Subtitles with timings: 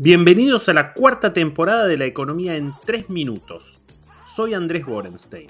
[0.00, 3.80] Bienvenidos a la cuarta temporada de La Economía en 3 Minutos.
[4.24, 5.48] Soy Andrés Borenstein.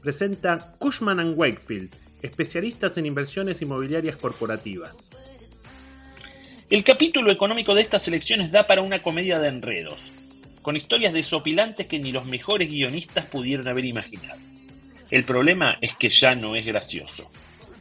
[0.00, 5.10] Presenta Cushman⁇ Wakefield, especialistas en inversiones inmobiliarias corporativas.
[6.70, 10.10] El capítulo económico de estas elecciones da para una comedia de enredos,
[10.62, 14.40] con historias desopilantes que ni los mejores guionistas pudieron haber imaginado.
[15.10, 17.30] El problema es que ya no es gracioso.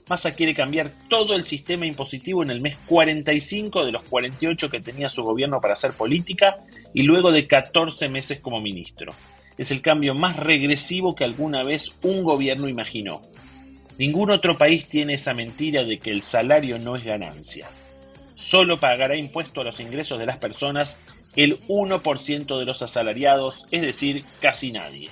[0.08, 4.80] Massa quiere cambiar todo el sistema impositivo en el mes 45 de los 48 que
[4.80, 6.58] tenía su gobierno para hacer política
[6.94, 9.14] y luego de 14 meses como ministro.
[9.58, 13.24] Es el cambio más regresivo que alguna vez un gobierno imaginó.
[13.98, 17.68] Ningún otro país tiene esa mentira de que el salario no es ganancia.
[18.36, 21.00] Solo pagará impuesto a los ingresos de las personas
[21.36, 25.10] el 1% de los asalariados, es decir, casi nadie.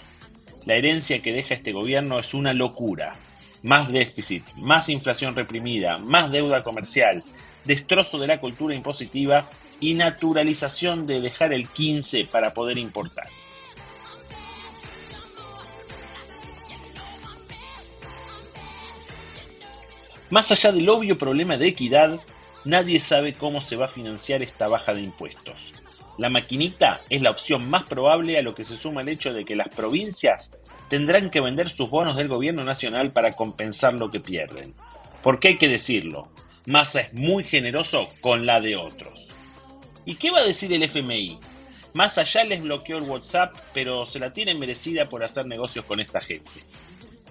[0.66, 3.16] La herencia que deja este gobierno es una locura.
[3.64, 7.24] Más déficit, más inflación reprimida, más deuda comercial,
[7.64, 13.30] destrozo de la cultura impositiva y naturalización de dejar el 15 para poder importar.
[20.30, 22.20] Más allá del obvio problema de equidad,
[22.66, 25.74] nadie sabe cómo se va a financiar esta baja de impuestos.
[26.18, 29.46] La maquinita es la opción más probable a lo que se suma el hecho de
[29.46, 30.52] que las provincias
[30.94, 34.76] tendrán que vender sus bonos del gobierno nacional para compensar lo que pierden.
[35.24, 36.30] Porque hay que decirlo,
[36.68, 39.32] Massa es muy generoso con la de otros.
[40.06, 41.40] ¿Y qué va a decir el FMI?
[41.96, 46.00] Massa ya les bloqueó el WhatsApp, pero se la tiene merecida por hacer negocios con
[46.00, 46.52] esta gente.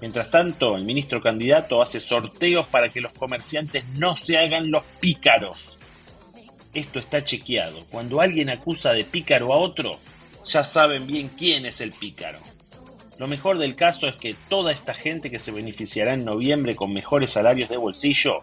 [0.01, 4.83] Mientras tanto, el ministro candidato hace sorteos para que los comerciantes no se hagan los
[4.99, 5.79] pícaros
[6.75, 7.85] esto está chequeado.
[7.91, 9.99] Cuando alguien acusa de pícaro a otro,
[10.45, 12.39] ya saben bien quién es el pícaro.
[13.23, 16.93] Lo mejor del caso es que toda esta gente que se beneficiará en noviembre con
[16.93, 18.41] mejores salarios de bolsillo,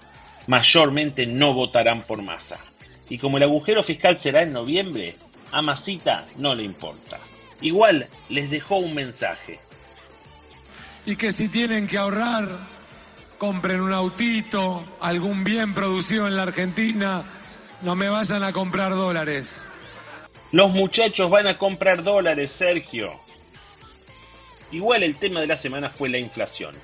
[0.47, 2.59] mayormente no votarán por masa.
[3.09, 5.15] Y como el agujero fiscal será en noviembre,
[5.51, 7.19] a Masita no le importa.
[7.59, 9.59] Igual les dejó un mensaje.
[11.05, 12.47] Y que si tienen que ahorrar,
[13.37, 17.23] compren un autito, algún bien producido en la Argentina,
[17.81, 19.61] no me vayan a comprar dólares.
[20.53, 23.27] Los muchachos van a comprar dólares, Sergio.
[24.71, 26.75] Igual el tema de la semana fue la inflación.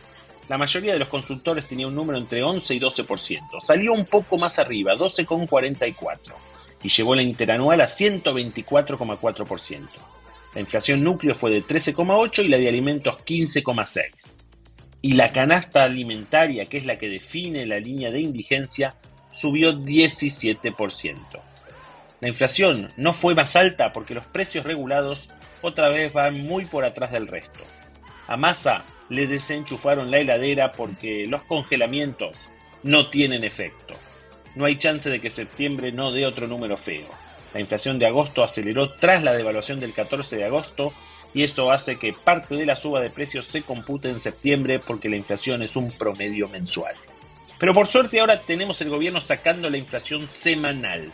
[0.48, 3.60] La mayoría de los consultores tenía un número entre 11 y 12%.
[3.60, 6.34] Salió un poco más arriba, 12,44%,
[6.84, 9.88] y llevó la interanual a 124,4%.
[10.54, 14.38] La inflación núcleo fue de 13,8% y la de alimentos 15,6%.
[15.02, 18.96] Y la canasta alimentaria, que es la que define la línea de indigencia,
[19.32, 21.18] subió 17%.
[22.22, 25.30] La inflación no fue más alta porque los precios regulados
[25.66, 27.60] otra vez van muy por atrás del resto.
[28.28, 32.48] A Massa le desenchufaron la heladera porque los congelamientos
[32.84, 33.96] no tienen efecto.
[34.56, 37.08] No hay chance de que septiembre no dé otro número feo.
[37.54, 40.94] La inflación de agosto aceleró tras la devaluación del 14 de agosto
[41.34, 45.10] y eso hace que parte de la suba de precios se compute en septiembre porque
[45.10, 46.96] la inflación es un promedio mensual.
[47.60, 51.12] Pero por suerte ahora tenemos el gobierno sacando la inflación semanal.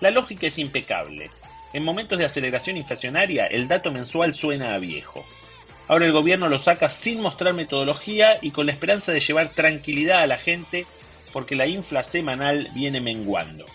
[0.00, 1.30] La lógica es impecable.
[1.72, 5.24] En momentos de aceleración inflacionaria, el dato mensual suena a viejo.
[5.88, 10.20] Ahora el gobierno lo saca sin mostrar metodología y con la esperanza de llevar tranquilidad
[10.20, 10.86] a la gente
[11.32, 13.66] porque la infla semanal viene menguando.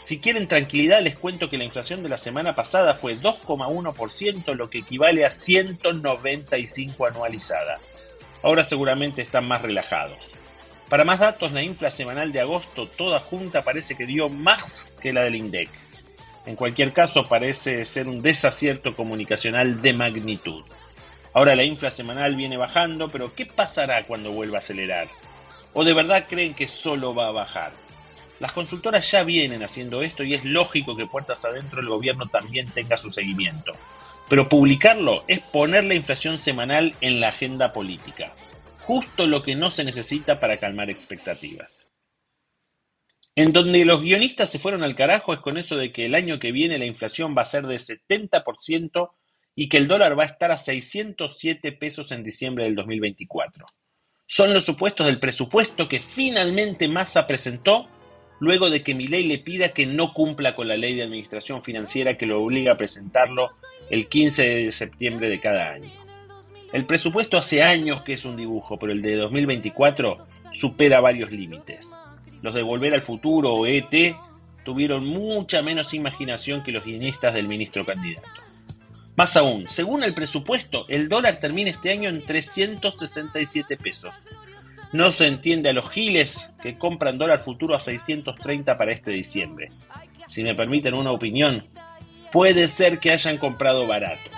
[0.00, 4.68] Si quieren tranquilidad, les cuento que la inflación de la semana pasada fue 2,1%, lo
[4.68, 7.78] que equivale a 195 anualizada.
[8.42, 10.30] Ahora seguramente están más relajados.
[10.88, 15.12] Para más datos, la infla semanal de agosto toda junta parece que dio más que
[15.12, 15.70] la del INDEC.
[16.46, 20.64] En cualquier caso, parece ser un desacierto comunicacional de magnitud.
[21.32, 25.08] Ahora la infla semanal viene bajando, pero ¿qué pasará cuando vuelva a acelerar?
[25.72, 27.72] ¿O de verdad creen que solo va a bajar?
[28.40, 32.68] Las consultoras ya vienen haciendo esto y es lógico que puertas adentro el gobierno también
[32.70, 33.72] tenga su seguimiento.
[34.28, 38.32] Pero publicarlo es poner la inflación semanal en la agenda política
[38.82, 41.86] justo lo que no se necesita para calmar expectativas.
[43.34, 46.38] En donde los guionistas se fueron al carajo es con eso de que el año
[46.38, 49.10] que viene la inflación va a ser de 70%
[49.54, 53.66] y que el dólar va a estar a 607 pesos en diciembre del 2024.
[54.26, 57.88] Son los supuestos del presupuesto que finalmente Massa presentó
[58.38, 62.18] luego de que Milei le pida que no cumpla con la ley de administración financiera
[62.18, 63.50] que lo obliga a presentarlo
[63.88, 65.90] el 15 de septiembre de cada año.
[66.72, 70.18] El presupuesto hace años que es un dibujo, pero el de 2024
[70.50, 71.94] supera varios límites.
[72.42, 74.16] Los de Volver al Futuro o ET
[74.64, 78.28] tuvieron mucha menos imaginación que los guionistas del ministro candidato.
[79.16, 84.26] Más aún, según el presupuesto, el dólar termina este año en 367 pesos.
[84.92, 89.68] No se entiende a los giles que compran dólar futuro a 630 para este diciembre.
[90.26, 91.64] Si me permiten una opinión,
[92.32, 94.30] Puede ser que hayan comprado barato.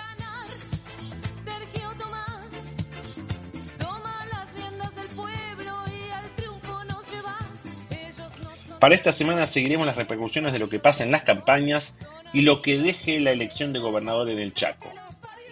[8.85, 11.97] Para esta semana seguiremos las repercusiones de lo que pasa en las campañas
[12.33, 14.93] y lo que deje la elección de gobernador en el Chaco.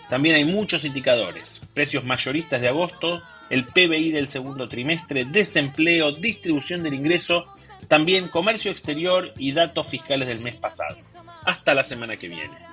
[0.08, 6.84] También hay muchos indicadores, precios mayoristas de agosto, el PBI del segundo trimestre, desempleo, distribución
[6.84, 7.48] del ingreso,
[7.88, 10.98] también comercio exterior y datos fiscales del mes pasado.
[11.44, 12.73] Hasta la semana que viene.